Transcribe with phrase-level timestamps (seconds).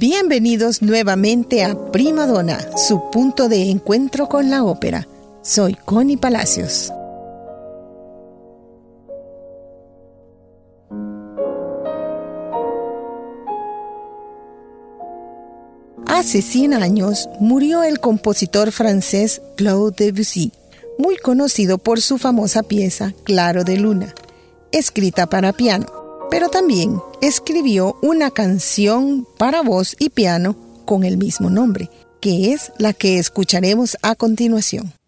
[0.00, 5.06] Bienvenidos nuevamente a Prima Donna, su punto de encuentro con la ópera.
[5.42, 6.90] Soy Connie Palacios.
[16.06, 20.54] Hace 100 años murió el compositor francés Claude Debussy,
[20.96, 24.14] muy conocido por su famosa pieza Claro de Luna,
[24.72, 31.50] escrita para piano pero también escribió una canción para voz y piano con el mismo
[31.50, 34.99] nombre, que es la que escucharemos a continuación.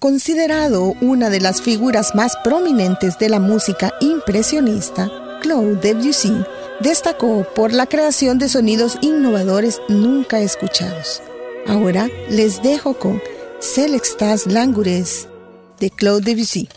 [0.00, 5.10] Considerado una de las figuras más prominentes de la música impresionista,
[5.42, 6.42] Claude Debussy
[6.80, 11.20] destacó por la creación de sonidos innovadores nunca escuchados.
[11.66, 13.20] Ahora les dejo con
[13.60, 15.28] Celextas Langures
[15.78, 16.70] de Claude Debussy.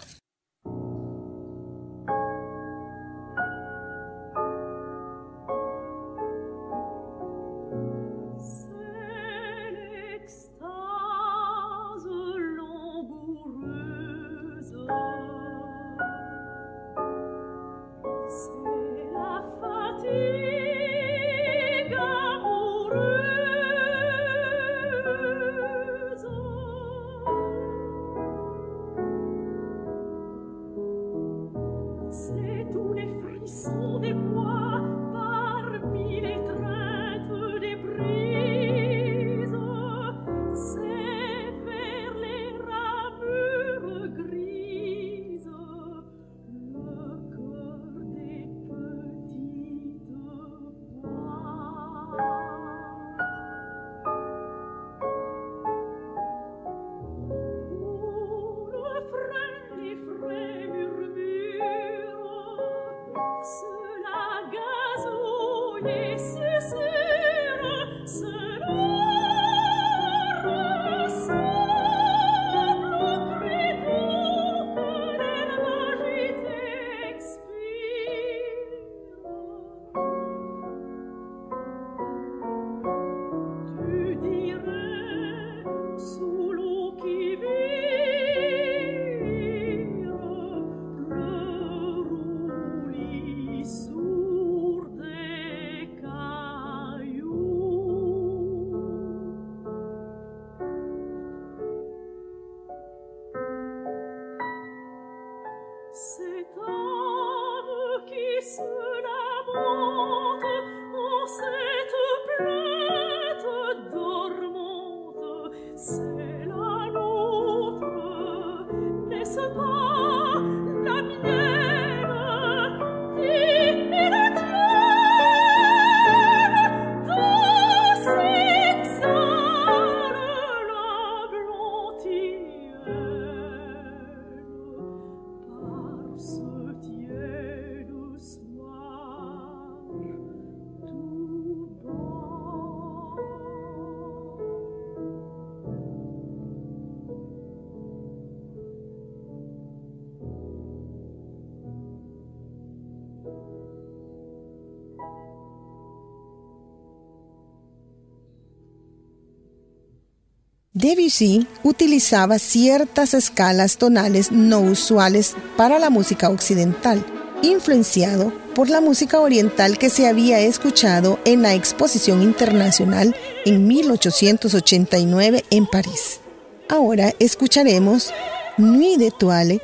[160.75, 167.05] Debussy utilizaba ciertas escalas tonales no usuales para la música occidental,
[167.43, 175.45] influenciado por la música oriental que se había escuchado en la Exposición Internacional en 1889
[175.51, 176.21] en París.
[176.67, 178.11] Ahora escucharemos
[178.57, 179.61] Nuit d'étoiles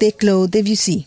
[0.00, 1.06] de Claude Debussy.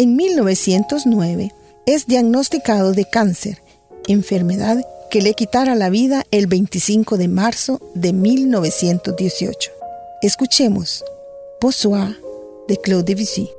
[0.00, 1.52] En 1909
[1.84, 3.62] es diagnosticado de cáncer,
[4.08, 9.70] enfermedad que le quitara la vida el 25 de marzo de 1918.
[10.22, 11.04] Escuchemos
[11.60, 12.16] Bossois
[12.66, 13.50] de Claude Debussy.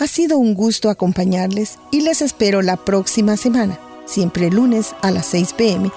[0.00, 5.26] Ha sido un gusto acompañarles y les espero la próxima semana, siempre lunes a las
[5.26, 5.90] 6 pm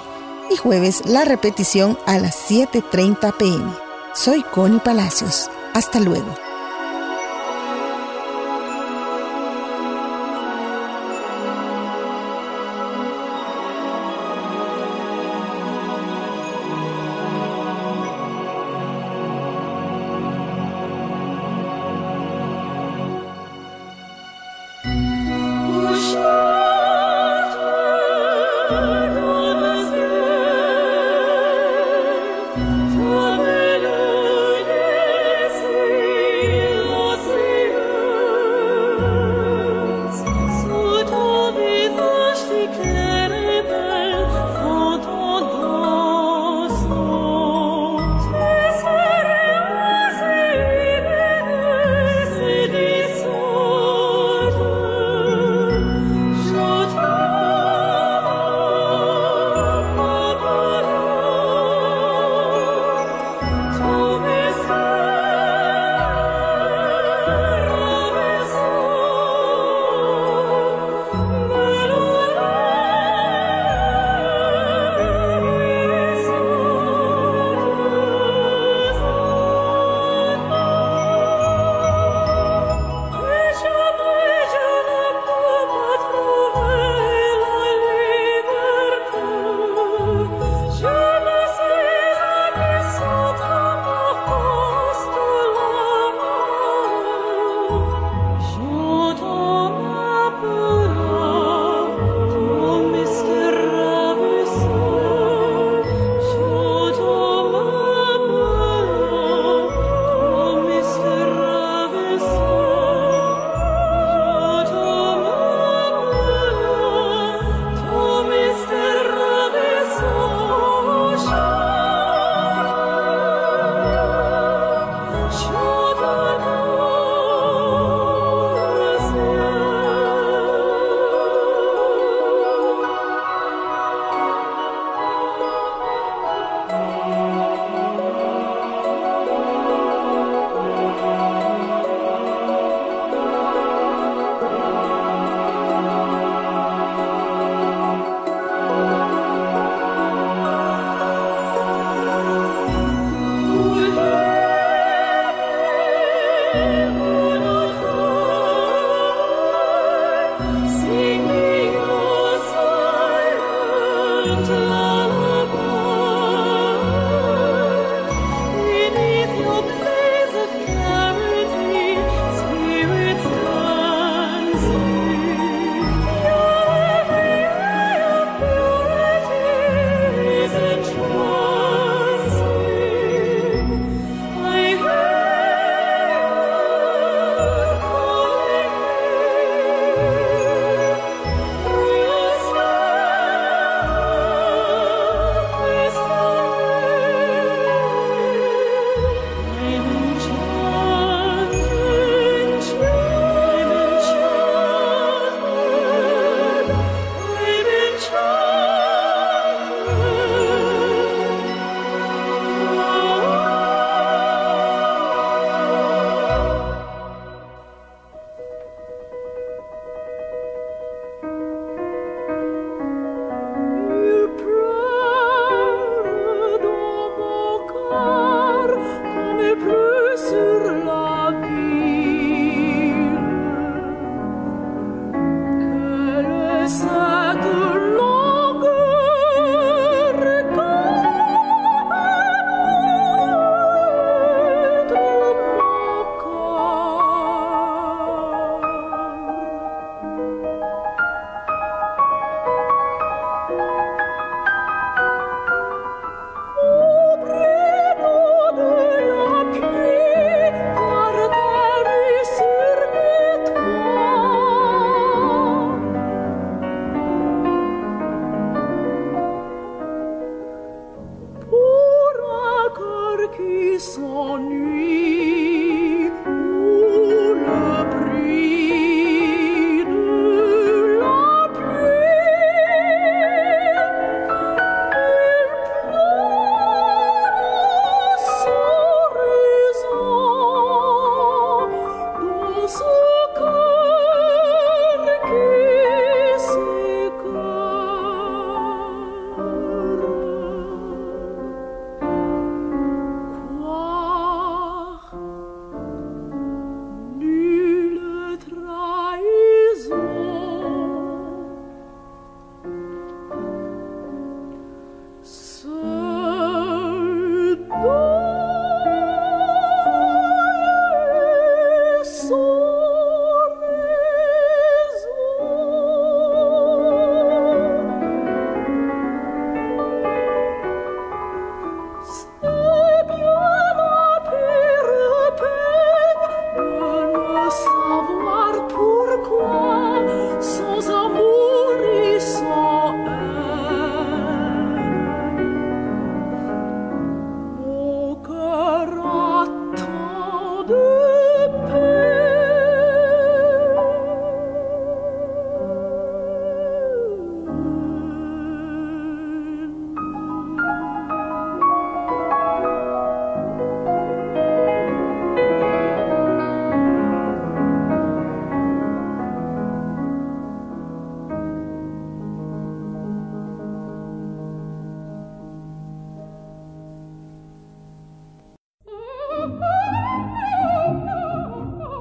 [0.50, 3.72] y jueves la repetición a las 7.30 pm.
[4.16, 5.52] Soy Connie Palacios.
[5.76, 6.51] Hasta luego.